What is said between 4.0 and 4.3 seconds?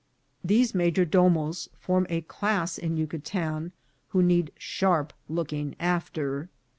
who